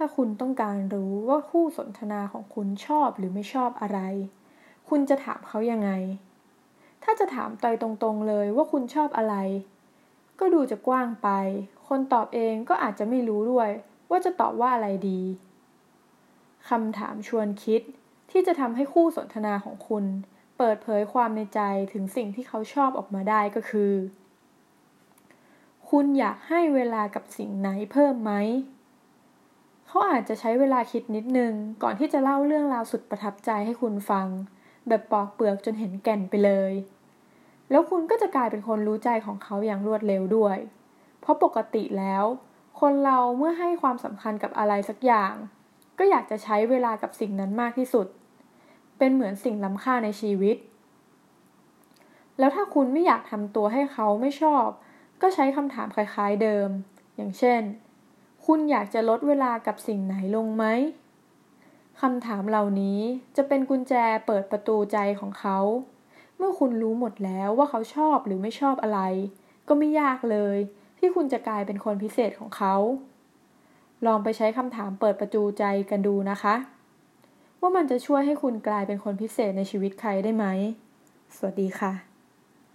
[0.00, 4.00] ถ้าคุณต้องการรู้ว่าคู่สนทนาของคุณชอบหรือไม่ชอบอะไร
[4.88, 5.90] คุณจะถามเขายังไง
[7.02, 9.34] ถ้าจะถามตตรงๆเลยว่าคุณชอบอะไร
[10.40, 11.28] ก็ดูจะกว้างไป
[11.88, 13.70] คนตอบเองก็อาจจะไม่รู้ด้วย
[14.10, 15.20] ว่าจะตอบว่าอะไรดี
[16.68, 17.82] คำถามชวนคิด
[18.30, 20.04] ที่จะทำให้คู่สนทนาของคุณ
[20.58, 21.60] เปิดเผยความในใจ
[21.92, 23.92] ถึงสิ่งที่เขาชอบออกมาได้ก็คือ
[25.90, 28.32] คุณอยากให้เวลากับสิ่งไหนเพิ่มไหม
[29.88, 31.52] เขาอาจจะใช้เวลาคิดนิดนึง
[31.82, 34.26] ก่อนที่จะเล่าเรื่องราวสุดประทับใจให้คุณฟัง
[34.88, 36.72] แบบปอกเปลือกจนเห็นแก่นไปเลย
[37.70, 40.56] แล้วคุณก็จะกลายเป็นคนรู้ใจของเขาอย่างรวดเร็วด้วย
[41.20, 42.24] เพราะปกติแล้ว
[42.80, 45.34] คนเราเมื่อให้ความสำคัญกับอะไรสักอย่าง
[45.98, 48.06] ก็อยากจะใช้เวลากับสิ่งนั้นมากที่สุด
[48.98, 50.56] เป็นเหมือนสิ่งล้ำค่าในชีวิต
[52.38, 54.66] แล้วถ้าคุณไม่อยากทำตัวให้เขาไม่ชอบ
[55.22, 56.68] ก็ใช้คำถามคล้ายๆเดิม
[57.16, 57.62] อย่างเช่น
[58.50, 60.64] คุณอยากจะลดเวลากับสิ่งไหนลงไหม
[62.00, 63.00] คำถามเหล่านี้
[63.36, 63.94] จะเป็นกุญแจ
[64.26, 65.58] เปิดประตูใจของเขา
[66.36, 69.00] เมื่อคุณรู้หมดแล้วว่าเขาชอบหรือไม่ชอบอะไร
[69.68, 70.56] ก็ไม่ยากเลย
[70.98, 72.74] ที่คุณจะกลายเป็นคนพิเศษของเขา
[74.06, 76.54] ลองไปใช้คำถามเปิดประตูใจกันดูนะคะ
[77.60, 80.46] ว่ามันจะช่วยให้คุณกลายเป็นคนพิเศษในชีวิตใครได้ไหม
[81.36, 82.07] สวัสดีค่ะ